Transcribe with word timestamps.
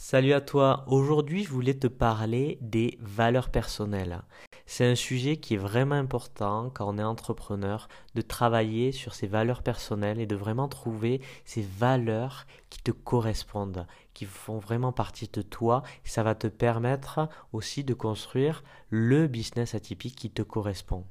Salut 0.00 0.32
à 0.32 0.40
toi, 0.40 0.84
aujourd'hui 0.86 1.42
je 1.42 1.50
voulais 1.50 1.74
te 1.74 1.88
parler 1.88 2.56
des 2.60 2.96
valeurs 3.00 3.50
personnelles. 3.50 4.22
C'est 4.64 4.86
un 4.86 4.94
sujet 4.94 5.38
qui 5.38 5.54
est 5.54 5.58
vraiment 5.58 5.96
important 5.96 6.70
quand 6.72 6.88
on 6.88 6.98
est 6.98 7.02
entrepreneur, 7.02 7.88
de 8.14 8.22
travailler 8.22 8.92
sur 8.92 9.12
ses 9.12 9.26
valeurs 9.26 9.64
personnelles 9.64 10.20
et 10.20 10.26
de 10.26 10.36
vraiment 10.36 10.68
trouver 10.68 11.20
ces 11.44 11.62
valeurs 11.62 12.46
qui 12.70 12.80
te 12.80 12.92
correspondent, 12.92 13.88
qui 14.14 14.24
font 14.24 14.58
vraiment 14.58 14.92
partie 14.92 15.28
de 15.32 15.42
toi. 15.42 15.82
ça 16.04 16.22
va 16.22 16.36
te 16.36 16.46
permettre 16.46 17.28
aussi 17.52 17.82
de 17.82 17.92
construire 17.92 18.62
le 18.90 19.26
business 19.26 19.74
atypique 19.74 20.14
qui 20.14 20.30
te 20.30 20.42
correspond. 20.42 21.06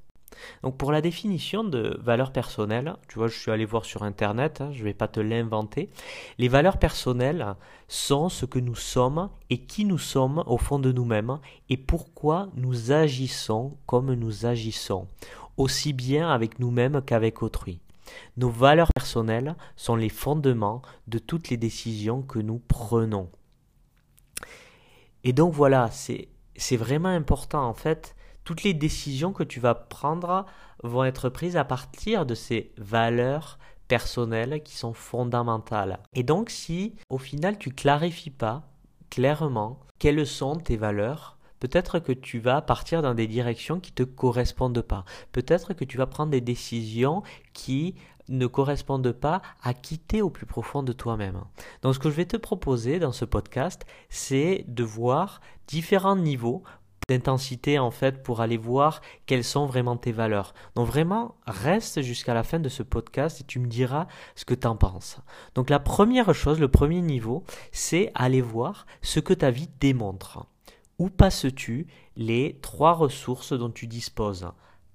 Donc 0.64 0.78
pour 0.78 0.92
la 0.92 1.02
définition 1.02 1.64
de 1.64 2.00
valeurs 2.02 2.32
personnelles, 2.32 2.96
tu 3.08 3.20
vois, 3.20 3.28
je 3.28 3.38
suis 3.38 3.52
allé 3.52 3.66
voir 3.66 3.86
sur 3.86 4.04
Internet, 4.04 4.62
hein, 4.62 4.70
je 4.72 4.80
ne 4.80 4.84
vais 4.84 4.94
pas 4.94 5.08
te 5.08 5.20
l'inventer. 5.20 5.90
Les 6.38 6.48
valeurs 6.48 6.78
personnelles 6.78 7.56
sont 7.88 8.30
ce 8.30 8.46
que 8.46 8.60
nous 8.60 8.76
sommes 8.76 9.30
et 9.50 9.60
qui 9.60 9.86
nous 9.86 9.98
sommes 9.98 10.44
au 10.46 10.58
fond 10.58 10.80
de 10.80 10.92
nous-mêmes 10.92 11.40
et 11.70 11.78
pourquoi 11.78 12.50
nous 12.56 12.92
agissons 12.92 13.78
comme 13.86 14.14
nous 14.14 14.46
agissons, 14.46 15.08
aussi 15.58 15.94
bien 15.94 16.30
avec 16.30 16.60
nous-mêmes 16.60 17.02
qu'avec 17.02 17.42
autrui. 17.44 17.80
Nos 18.38 18.50
valeurs 18.50 18.94
personnelles 18.94 19.56
sont 19.76 19.96
les 19.96 20.10
fondements 20.10 20.82
de 21.08 21.20
toutes 21.20 21.50
les 21.50 21.58
décisions 21.58 22.22
que 22.22 22.40
nous 22.40 22.60
prenons. 22.60 23.30
Et 25.24 25.34
donc 25.34 25.54
voilà, 25.54 25.90
c'est 25.92 26.78
vraiment 26.78 27.10
important 27.10 27.68
en 27.68 27.74
fait 27.74 28.16
toutes 28.48 28.64
les 28.64 28.74
décisions 28.74 29.34
que 29.34 29.44
tu 29.44 29.60
vas 29.60 29.76
prendre 29.76 30.46
vont 30.82 31.04
être 31.04 31.28
prises 31.28 31.58
à 31.58 31.66
partir 31.66 32.26
de 32.26 32.34
ces 32.34 32.72
valeurs 32.78 33.60
personnelles 33.90 34.64
qui 34.64 34.78
sont 34.78 34.94
fondamentales. 34.94 36.00
Et 36.14 36.24
donc 36.24 36.50
si 36.50 36.96
au 37.10 37.18
final 37.18 37.58
tu 37.58 37.72
clarifies 37.72 38.30
pas 38.30 38.64
clairement 39.10 39.82
quelles 40.00 40.26
sont 40.26 40.56
tes 40.56 40.78
valeurs, 40.78 41.38
peut-être 41.60 42.00
que 42.00 42.14
tu 42.14 42.40
vas 42.40 42.62
partir 42.62 43.02
dans 43.02 43.14
des 43.14 43.28
directions 43.28 43.82
qui 43.82 43.92
te 43.92 44.04
correspondent 44.04 44.82
pas. 44.82 45.04
Peut-être 45.34 45.74
que 45.74 45.84
tu 45.84 45.98
vas 45.98 46.08
prendre 46.08 46.32
des 46.32 46.40
décisions 46.40 47.24
qui 47.52 47.96
ne 48.30 48.48
correspondent 48.48 49.12
pas 49.12 49.42
à 49.62 49.74
quitter 49.74 50.22
au 50.22 50.30
plus 50.30 50.46
profond 50.46 50.84
de 50.84 50.94
toi-même. 50.94 51.42
Donc 51.82 51.96
ce 51.96 52.00
que 52.00 52.10
je 52.10 52.16
vais 52.16 52.26
te 52.26 52.38
proposer 52.38 53.00
dans 53.00 53.12
ce 53.12 53.26
podcast, 53.26 53.86
c'est 54.08 54.64
de 54.70 54.86
voir 54.86 55.42
différents 55.68 56.16
niveaux 56.16 56.64
d'intensité 57.08 57.80
en 57.80 57.92
fait 57.92 58.22
pour 58.24 58.42
aller 58.42 58.58
voir 58.58 59.02
quelles 59.26 59.44
sont 59.44 59.66
vraiment 59.66 59.98
tes 59.98 60.12
valeurs. 60.12 60.54
Donc 60.76 60.88
vraiment, 60.88 61.36
reste 61.46 62.02
jusqu'à 62.02 62.34
la 62.34 62.44
fin 62.44 62.60
de 62.60 62.70
ce 62.70 62.84
podcast 62.84 63.42
et 63.42 63.44
tu 63.46 63.60
me 63.60 63.68
diras 63.68 64.08
ce 64.36 64.46
que 64.46 64.54
tu 64.54 64.68
en 64.68 64.76
penses. 64.76 65.20
Donc 65.56 65.70
la 65.70 65.80
première 65.80 66.34
chose, 66.34 66.60
le 66.60 66.68
premier 66.68 67.02
niveau, 67.02 67.44
c'est 67.72 68.12
aller 68.16 68.42
voir 68.42 68.86
ce 69.02 69.20
que 69.20 69.34
ta 69.34 69.52
vie 69.52 69.70
démontre. 69.80 70.46
Où 71.00 71.10
passes-tu 71.10 71.88
les 72.16 72.60
trois 72.62 72.94
ressources 72.94 73.54
dont 73.54 73.70
tu 73.70 73.88
disposes? 73.88 74.50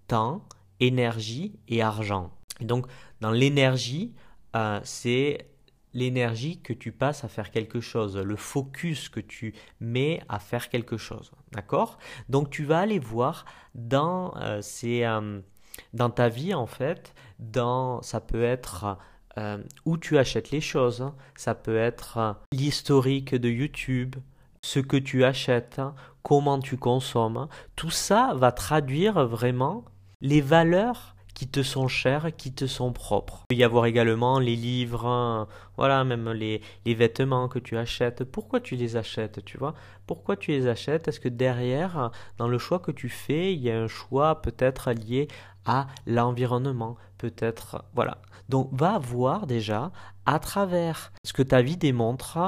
Temps, 0.08 0.42
énergie 0.80 1.54
et 1.68 1.80
argent. 1.80 2.30
Donc 2.60 2.86
dans 3.20 3.30
l'énergie, 3.30 4.14
euh, 4.56 4.80
c'est 4.82 5.51
l'énergie 5.94 6.60
que 6.60 6.72
tu 6.72 6.92
passes 6.92 7.24
à 7.24 7.28
faire 7.28 7.50
quelque 7.50 7.80
chose, 7.80 8.16
le 8.16 8.36
focus 8.36 9.08
que 9.08 9.20
tu 9.20 9.54
mets 9.80 10.22
à 10.28 10.38
faire 10.38 10.68
quelque 10.68 10.96
chose. 10.96 11.32
D'accord? 11.52 11.98
Donc 12.28 12.50
tu 12.50 12.64
vas 12.64 12.80
aller 12.80 12.98
voir 12.98 13.44
dans, 13.74 14.34
euh, 14.36 14.60
euh, 14.84 15.40
dans 15.92 16.10
ta 16.10 16.28
vie 16.28 16.54
en 16.54 16.66
fait, 16.66 17.14
dans, 17.38 18.02
ça 18.02 18.20
peut 18.20 18.44
être 18.44 18.98
euh, 19.38 19.62
où 19.84 19.96
tu 19.96 20.18
achètes 20.18 20.50
les 20.50 20.60
choses, 20.60 21.10
ça 21.36 21.54
peut 21.54 21.78
être 21.78 22.36
l'historique 22.52 23.34
de 23.34 23.48
YouTube, 23.48 24.16
ce 24.62 24.78
que 24.78 24.96
tu 24.96 25.24
achètes, 25.24 25.80
comment 26.22 26.58
tu 26.58 26.76
consommes. 26.76 27.48
Tout 27.74 27.90
ça 27.90 28.32
va 28.36 28.52
traduire 28.52 29.26
vraiment 29.26 29.84
les 30.20 30.40
valeurs 30.40 31.11
qui 31.42 31.48
te 31.48 31.64
sont 31.64 31.88
chers, 31.88 32.36
qui 32.36 32.52
te 32.52 32.68
sont 32.68 32.92
propres. 32.92 33.42
Il 33.50 33.56
peut 33.56 33.60
y 33.60 33.64
avoir 33.64 33.86
également 33.86 34.38
les 34.38 34.54
livres, 34.54 35.48
voilà, 35.76 36.04
même 36.04 36.30
les, 36.30 36.62
les, 36.86 36.94
vêtements 36.94 37.48
que 37.48 37.58
tu 37.58 37.76
achètes. 37.76 38.22
Pourquoi 38.22 38.60
tu 38.60 38.76
les 38.76 38.96
achètes, 38.96 39.44
tu 39.44 39.58
vois? 39.58 39.74
Pourquoi 40.06 40.36
tu 40.36 40.52
les 40.52 40.68
achètes? 40.68 41.08
Est-ce 41.08 41.18
que 41.18 41.28
derrière, 41.28 42.12
dans 42.38 42.46
le 42.46 42.58
choix 42.58 42.78
que 42.78 42.92
tu 42.92 43.08
fais, 43.08 43.52
il 43.52 43.60
y 43.60 43.72
a 43.72 43.80
un 43.80 43.88
choix 43.88 44.40
peut-être 44.40 44.92
lié 44.92 45.26
à 45.64 45.88
l'environnement, 46.06 46.96
peut-être, 47.18 47.84
voilà. 47.92 48.18
Donc 48.48 48.68
va 48.70 49.00
voir 49.00 49.48
déjà, 49.48 49.90
à 50.26 50.38
travers 50.38 51.12
ce 51.24 51.32
que 51.32 51.42
ta 51.42 51.60
vie 51.60 51.76
démontre, 51.76 52.38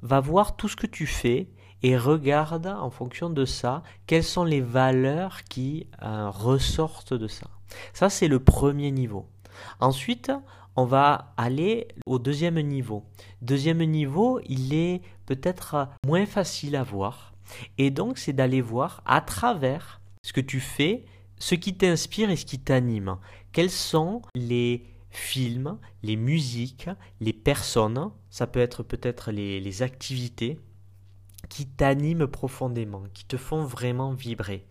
va 0.00 0.20
voir 0.20 0.54
tout 0.54 0.68
ce 0.68 0.76
que 0.76 0.86
tu 0.86 1.08
fais 1.08 1.50
et 1.82 1.98
regarde 1.98 2.68
en 2.68 2.90
fonction 2.90 3.30
de 3.30 3.44
ça 3.44 3.82
quelles 4.06 4.22
sont 4.22 4.44
les 4.44 4.60
valeurs 4.60 5.42
qui 5.42 5.88
euh, 6.04 6.30
ressortent 6.30 7.14
de 7.14 7.26
ça. 7.26 7.48
Ça, 7.92 8.10
c'est 8.10 8.28
le 8.28 8.38
premier 8.38 8.90
niveau. 8.90 9.26
Ensuite, 9.80 10.32
on 10.76 10.84
va 10.84 11.34
aller 11.36 11.88
au 12.06 12.18
deuxième 12.18 12.60
niveau. 12.60 13.04
Deuxième 13.42 13.82
niveau, 13.82 14.40
il 14.46 14.74
est 14.74 15.02
peut-être 15.26 15.88
moins 16.06 16.26
facile 16.26 16.76
à 16.76 16.84
voir. 16.84 17.34
Et 17.78 17.90
donc, 17.90 18.18
c'est 18.18 18.32
d'aller 18.32 18.60
voir 18.60 19.02
à 19.06 19.20
travers 19.20 20.00
ce 20.22 20.32
que 20.32 20.40
tu 20.40 20.60
fais, 20.60 21.04
ce 21.38 21.54
qui 21.54 21.74
t'inspire 21.74 22.30
et 22.30 22.36
ce 22.36 22.44
qui 22.44 22.58
t'anime. 22.58 23.16
Quels 23.52 23.70
sont 23.70 24.22
les 24.34 24.84
films, 25.10 25.78
les 26.02 26.16
musiques, 26.16 26.88
les 27.20 27.32
personnes, 27.32 28.10
ça 28.30 28.46
peut 28.46 28.60
être 28.60 28.82
peut-être 28.82 29.32
les, 29.32 29.60
les 29.60 29.82
activités 29.82 30.60
qui 31.48 31.66
t'animent 31.66 32.26
profondément, 32.26 33.04
qui 33.14 33.24
te 33.24 33.36
font 33.36 33.64
vraiment 33.64 34.12
vibrer. 34.12 34.66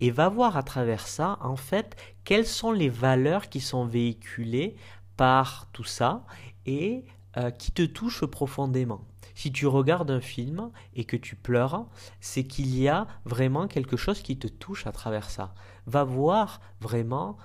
Et 0.00 0.10
va 0.10 0.28
voir 0.28 0.56
à 0.56 0.62
travers 0.62 1.06
ça, 1.06 1.38
en 1.40 1.56
fait, 1.56 1.96
quelles 2.24 2.46
sont 2.46 2.72
les 2.72 2.88
valeurs 2.88 3.48
qui 3.48 3.60
sont 3.60 3.86
véhiculées 3.86 4.76
par 5.16 5.68
tout 5.72 5.84
ça 5.84 6.24
et 6.66 7.04
euh, 7.36 7.50
qui 7.50 7.72
te 7.72 7.82
touchent 7.82 8.26
profondément. 8.26 9.02
Si 9.34 9.50
tu 9.50 9.66
regardes 9.66 10.10
un 10.10 10.20
film 10.20 10.70
et 10.94 11.04
que 11.04 11.16
tu 11.16 11.36
pleures, 11.36 11.86
c'est 12.20 12.44
qu'il 12.44 12.78
y 12.78 12.88
a 12.88 13.06
vraiment 13.24 13.66
quelque 13.66 13.96
chose 13.96 14.20
qui 14.22 14.38
te 14.38 14.46
touche 14.46 14.86
à 14.86 14.92
travers 14.92 15.30
ça. 15.30 15.54
Va 15.86 16.04
voir 16.04 16.60
vraiment 16.80 17.38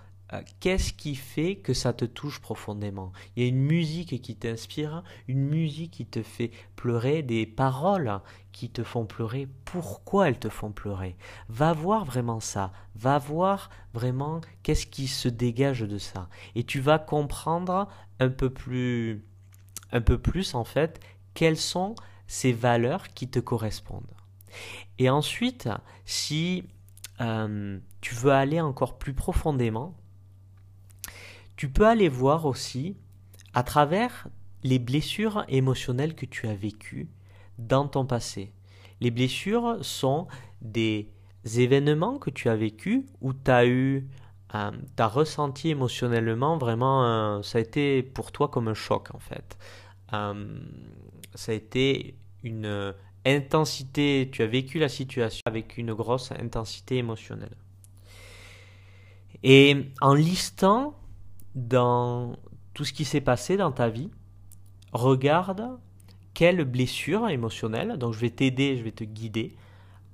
qu'est-ce 0.59 0.93
qui 0.93 1.15
fait 1.15 1.55
que 1.55 1.73
ça 1.73 1.93
te 1.93 2.05
touche 2.05 2.39
profondément? 2.39 3.11
Il 3.35 3.43
y 3.43 3.45
a 3.45 3.49
une 3.49 3.61
musique 3.61 4.21
qui 4.21 4.35
t'inspire, 4.35 5.03
une 5.27 5.41
musique 5.41 5.91
qui 5.91 6.05
te 6.05 6.21
fait 6.21 6.51
pleurer, 6.75 7.23
des 7.23 7.45
paroles 7.45 8.19
qui 8.51 8.69
te 8.69 8.83
font 8.83 9.05
pleurer. 9.05 9.47
Pourquoi 9.65 10.27
elles 10.27 10.39
te 10.39 10.49
font 10.49 10.71
pleurer? 10.71 11.15
Va 11.49 11.73
voir 11.73 12.05
vraiment 12.05 12.39
ça. 12.39 12.71
Va 12.95 13.17
voir 13.17 13.69
vraiment 13.93 14.41
qu'est-ce 14.63 14.87
qui 14.87 15.07
se 15.07 15.29
dégage 15.29 15.81
de 15.81 15.97
ça. 15.97 16.29
Et 16.55 16.63
tu 16.63 16.79
vas 16.79 16.99
comprendre 16.99 17.87
un 18.19 18.29
peu 18.29 18.49
plus, 18.49 19.23
un 19.91 20.01
peu 20.01 20.17
plus 20.17 20.55
en 20.55 20.63
fait, 20.63 20.99
quelles 21.33 21.57
sont 21.57 21.95
ces 22.27 22.51
valeurs 22.51 23.09
qui 23.09 23.29
te 23.29 23.39
correspondent. 23.39 24.11
Et 24.97 25.09
ensuite, 25.09 25.69
si 26.05 26.63
euh, 27.21 27.79
tu 28.01 28.15
veux 28.15 28.31
aller 28.31 28.59
encore 28.59 28.97
plus 28.97 29.13
profondément, 29.13 29.95
tu 31.57 31.69
peux 31.69 31.85
aller 31.85 32.07
voir 32.07 32.45
aussi 32.45 32.95
à 33.53 33.63
travers 33.63 34.27
les 34.63 34.79
blessures 34.79 35.43
émotionnelles 35.49 36.15
que 36.15 36.25
tu 36.25 36.47
as 36.47 36.55
vécues 36.55 37.09
dans 37.57 37.87
ton 37.87 38.05
passé. 38.05 38.53
Les 39.01 39.11
blessures 39.11 39.77
sont 39.81 40.27
des 40.61 41.11
événements 41.57 42.19
que 42.19 42.29
tu 42.29 42.49
as 42.49 42.55
vécus 42.55 43.03
où 43.21 43.33
tu 43.33 43.51
as 43.51 43.65
eu, 43.65 44.07
euh, 44.55 44.71
tu 44.71 45.03
as 45.03 45.07
ressenti 45.07 45.69
émotionnellement 45.69 46.57
vraiment, 46.57 47.41
ça 47.43 47.57
a 47.57 47.61
été 47.61 48.03
pour 48.03 48.31
toi 48.31 48.47
comme 48.47 48.67
un 48.67 48.73
choc 48.73 49.09
en 49.13 49.19
fait. 49.19 49.57
Euh, 50.13 50.59
ça 51.33 51.51
a 51.51 51.55
été 51.55 52.15
une 52.43 52.93
intensité, 53.25 54.29
tu 54.31 54.43
as 54.43 54.47
vécu 54.47 54.79
la 54.79 54.89
situation 54.89 55.41
avec 55.45 55.77
une 55.77 55.93
grosse 55.93 56.31
intensité 56.31 56.97
émotionnelle. 56.97 57.55
Et 59.43 59.91
en 60.01 60.13
listant 60.13 60.95
dans 61.57 62.35
tout 62.73 62.85
ce 62.85 62.93
qui 62.93 63.03
s'est 63.03 63.21
passé 63.21 63.57
dans 63.57 63.71
ta 63.71 63.89
vie, 63.89 64.11
regarde 64.93 65.79
quelle 66.33 66.63
blessure 66.63 67.27
émotionnelle, 67.29 67.97
donc 67.97 68.13
je 68.13 68.19
vais 68.19 68.29
t'aider, 68.29 68.77
je 68.77 68.83
vais 68.83 68.91
te 68.91 69.03
guider. 69.03 69.55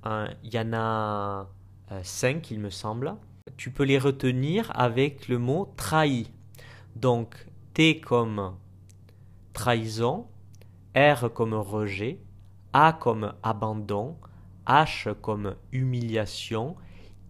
Euh, 0.06 0.26
il 0.42 0.54
y 0.54 0.58
en 0.58 0.72
a 0.72 1.46
euh, 1.92 2.00
cinq, 2.02 2.50
il 2.50 2.60
me 2.60 2.70
semble. 2.70 3.14
Tu 3.58 3.70
peux 3.70 3.84
les 3.84 3.98
retenir 3.98 4.72
avec 4.74 5.28
le 5.28 5.38
mot 5.38 5.72
trahi. 5.76 6.30
Donc 6.96 7.46
T 7.74 8.00
comme 8.00 8.56
trahison, 9.52 10.26
R 10.96 11.30
comme 11.34 11.52
rejet, 11.52 12.20
A 12.72 12.94
comme 12.94 13.34
abandon, 13.42 14.16
H 14.66 15.12
comme 15.20 15.56
humiliation, 15.72 16.74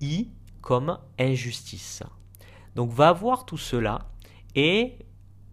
I 0.01 0.29
comme 0.61 0.99
injustice. 1.19 2.05
Donc 2.75 2.91
va 2.91 3.13
voir 3.13 3.47
tout 3.47 3.59
cela 3.59 4.11
et 4.55 4.99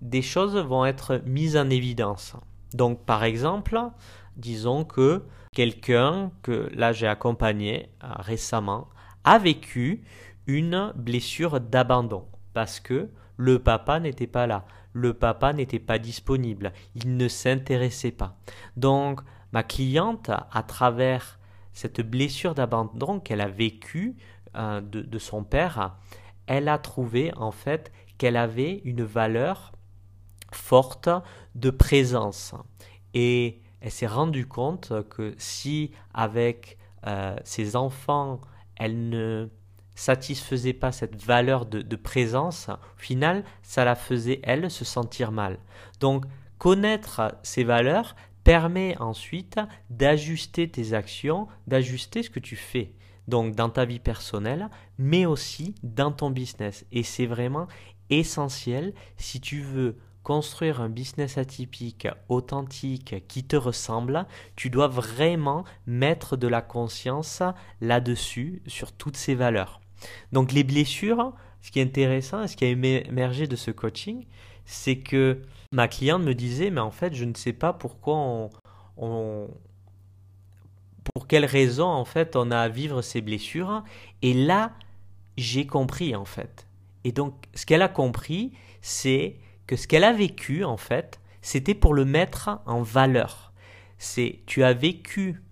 des 0.02 0.22
choses 0.22 0.58
vont 0.58 0.86
être 0.86 1.22
mises 1.26 1.58
en 1.58 1.70
évidence. 1.70 2.36
Donc 2.74 3.06
par 3.06 3.24
exemple, 3.24 3.80
disons 4.38 4.84
que 4.84 5.24
quelqu'un 5.54 6.32
que 6.42 6.70
là 6.74 6.94
j'ai 6.94 7.08
accompagné 7.08 7.90
euh, 8.04 8.08
récemment 8.20 8.88
a 9.24 9.38
vécu 9.38 10.04
une 10.48 10.94
blessure 10.96 11.60
d'abandon 11.60 12.26
parce 12.54 12.80
que 12.80 13.10
le 13.38 13.60
papa 13.60 14.00
n'était 14.00 14.28
pas 14.28 14.48
là, 14.48 14.66
le 14.94 15.14
papa 15.14 15.54
n'était 15.54 15.80
pas 15.80 16.00
disponible, 16.00 16.74
il 16.96 17.18
ne 17.18 17.28
s'intéressait 17.28 18.12
pas. 18.12 18.38
Donc 18.78 19.22
ma 19.52 19.64
cliente, 19.64 20.30
à 20.30 20.64
travers 20.64 21.40
cette 21.74 22.02
blessure 22.02 22.56
d'abandon 22.56 23.20
qu'elle 23.20 23.42
a 23.42 23.48
vécue 23.48 24.16
euh, 24.56 24.82
de, 24.82 25.02
de 25.02 25.20
son 25.20 25.44
père, 25.44 25.98
elle 26.52 26.68
a 26.68 26.78
trouvé 26.78 27.32
en 27.38 27.52
fait 27.52 27.94
qu'elle 28.18 28.36
avait 28.36 28.82
une 28.84 29.04
valeur 29.04 29.72
forte 30.52 31.08
de 31.56 31.70
présence. 31.70 32.54
Et 33.14 33.62
elle 33.80 33.92
s'est 33.92 34.06
rendue 34.06 34.46
compte 34.46 34.92
que 35.10 35.34
si 35.38 35.92
avec 36.14 36.78
euh, 37.08 37.38
ses 37.46 37.78
enfants, 37.78 38.42
elle 38.76 39.08
ne 39.08 39.48
satisfaisait 39.96 40.74
pas 40.74 40.92
cette 40.92 41.16
valeur 41.24 41.66
de, 41.66 41.82
de, 41.82 41.96
présence, 41.96 42.68
au 42.68 43.00
final, 43.00 43.46
ça 43.64 43.86
la 43.86 43.96
faisait, 43.96 44.42
elle, 44.44 44.70
se 44.70 44.84
sentir 44.84 45.32
mal. 45.32 45.58
Donc, 46.02 46.26
connaître 46.58 47.34
ces 47.44 47.64
valeurs 47.64 48.18
permet 48.44 48.98
ensuite 49.00 49.58
d'ajuster 49.90 50.70
tes 50.70 50.94
actions, 50.94 51.48
d'ajuster 51.68 52.24
ce 52.24 52.30
que 52.30 52.40
tu 52.40 52.58
fais. 52.58 52.94
Donc, 53.28 53.56
dans 53.56 53.70
ta 53.70 53.86
vie 53.86 54.00
personnelle, 54.00 54.70
mais 54.98 55.26
aussi 55.26 55.76
dans 55.84 56.12
ton 56.12 56.30
business. 56.30 56.86
Et 56.92 57.04
c'est 57.04 57.26
vraiment 57.26 57.68
essentiel 58.10 58.94
si 59.18 59.40
tu 59.40 59.62
veux 59.62 59.98
construire 60.24 60.82
un 60.82 60.90
business 60.90 61.38
atypique, 61.38 62.08
authentique, 62.30 63.16
qui 63.28 63.44
te 63.44 63.56
ressemble, 63.56 64.26
tu 64.56 64.70
dois 64.70 64.88
vraiment 64.88 65.64
mettre 65.88 66.38
de 66.38 66.48
la 66.48 66.62
conscience 66.62 67.42
là-dessus, 67.80 68.62
sur 68.68 68.92
toutes 68.92 69.18
ces 69.18 69.36
valeurs. 69.36 69.82
Donc 70.32 70.52
les 70.52 70.64
blessures, 70.64 71.34
ce 71.62 71.72
qui 71.72 71.80
est 71.80 71.84
intéressant, 71.84 72.48
ce 72.48 72.56
qui 72.56 72.66
a 72.66 72.70
émergé 72.70 73.48
de 73.48 73.56
ce 73.56 73.72
coaching, 73.72 74.26
c'est 74.66 74.98
que 74.98 75.42
ma 75.72 75.88
cliente 75.88 76.24
me 76.24 76.34
disait, 76.34 76.70
mais 76.70 76.82
en 76.82 76.92
fait, 76.92 77.14
je 77.14 77.26
ne 77.26 77.34
sais 77.34 77.54
pas 77.54 77.74
pourquoi 77.74 78.16
on, 78.16 78.50
on 78.98 79.48
pour 81.14 81.28
quelle 81.28 81.46
raison 81.46 81.88
en 81.88 82.06
fait 82.06 82.36
on 82.36 82.52
a 82.52 82.60
à 82.60 82.70
vivre 82.70 83.02
ces 83.02 83.22
blessures. 83.22 83.84
Et 84.22 84.34
là, 84.34 84.74
j'ai 85.38 85.66
compris 85.66 86.16
en 86.16 86.26
fait. 86.26 86.68
Et 87.04 87.12
donc, 87.12 87.46
ce 87.56 87.66
qu'elle 87.66 87.82
a 87.82 87.88
compris, 87.88 88.54
c'est 88.82 89.38
que 89.68 89.76
ce 89.76 89.88
qu'elle 89.88 90.04
a 90.04 90.14
vécu, 90.14 90.64
en 90.64 90.78
fait, 90.78 91.20
c'était 91.42 91.74
pour 91.74 91.94
le 91.94 92.06
mettre 92.06 92.62
en 92.66 92.82
valeur. 92.82 93.54
C'est, 93.98 94.42
tu 94.46 94.64
as 94.64 94.74
vécu 94.74 95.44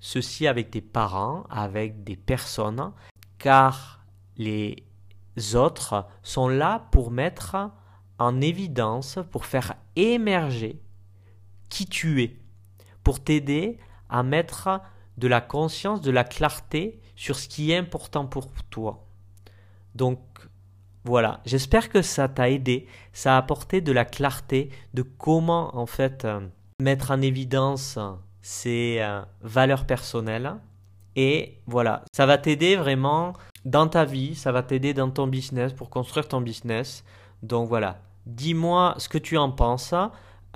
ceci 0.00 0.46
avec 0.46 0.70
tes 0.70 0.80
parents, 0.80 1.44
avec 1.50 2.04
des 2.04 2.16
personnes, 2.16 2.92
car 3.38 4.04
les 4.36 4.84
autres 5.54 6.06
sont 6.22 6.48
là 6.48 6.88
pour 6.90 7.10
mettre 7.10 7.70
en 8.18 8.40
évidence, 8.40 9.18
pour 9.30 9.46
faire 9.46 9.74
émerger 9.96 10.80
qui 11.68 11.86
tu 11.86 12.22
es, 12.22 12.36
pour 13.04 13.22
t'aider 13.22 13.78
à 14.10 14.22
mettre 14.22 14.80
de 15.18 15.28
la 15.28 15.40
conscience, 15.40 16.00
de 16.00 16.10
la 16.10 16.24
clarté 16.24 17.00
sur 17.16 17.36
ce 17.36 17.48
qui 17.48 17.72
est 17.72 17.76
important 17.76 18.26
pour 18.26 18.50
toi. 18.70 19.06
Donc, 19.94 20.20
voilà, 21.04 21.40
j'espère 21.46 21.88
que 21.88 22.02
ça 22.02 22.28
t'a 22.28 22.50
aidé, 22.50 22.86
ça 23.12 23.34
a 23.34 23.38
apporté 23.38 23.80
de 23.80 23.92
la 23.92 24.04
clarté 24.04 24.70
de 24.92 25.02
comment 25.02 25.76
en 25.76 25.86
fait 25.86 26.24
euh, 26.24 26.40
mettre 26.80 27.10
en 27.10 27.22
évidence 27.22 27.98
ses 28.42 28.98
euh, 29.00 29.22
valeurs 29.40 29.86
personnelles. 29.86 30.54
Et 31.16 31.58
voilà, 31.66 32.04
ça 32.12 32.26
va 32.26 32.38
t'aider 32.38 32.76
vraiment 32.76 33.32
dans 33.64 33.88
ta 33.88 34.04
vie, 34.04 34.34
ça 34.34 34.52
va 34.52 34.62
t'aider 34.62 34.94
dans 34.94 35.10
ton 35.10 35.26
business 35.26 35.72
pour 35.72 35.90
construire 35.90 36.28
ton 36.28 36.40
business. 36.40 37.04
Donc 37.42 37.68
voilà, 37.68 38.00
dis-moi 38.26 38.94
ce 38.98 39.08
que 39.08 39.18
tu 39.18 39.36
en 39.36 39.50
penses 39.50 39.94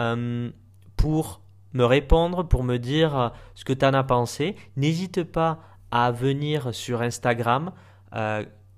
euh, 0.00 0.50
pour 0.96 1.40
me 1.74 1.84
répondre, 1.84 2.42
pour 2.44 2.64
me 2.64 2.78
dire 2.78 3.32
ce 3.54 3.64
que 3.64 3.72
tu 3.72 3.84
en 3.84 3.92
as 3.92 4.04
pensé. 4.04 4.56
N'hésite 4.76 5.24
pas 5.24 5.60
à 5.90 6.10
venir 6.10 6.74
sur 6.74 7.02
Instagram 7.02 7.72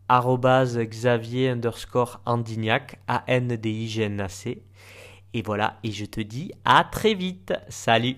xavier 0.09 1.51
underscore 1.51 2.21
Andignac, 2.27 2.99
A-N-D-I-G-N-A-C. 3.07 4.63
Et 5.35 5.43
voilà, 5.43 5.79
et 5.85 5.91
je 5.91 6.07
te 6.07 6.21
dis 6.21 6.53
à 6.65 6.85
très 6.85 7.15
vite. 7.15 7.53
Salut 7.69 8.17